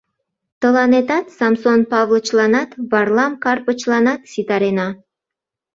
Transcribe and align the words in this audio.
Тыланетат, 0.61 1.25
Самсон 1.37 1.79
Павлычланат, 1.91 2.69
Варлам 2.91 3.33
Карпычланат 3.43 4.21
ситарена. 4.31 4.87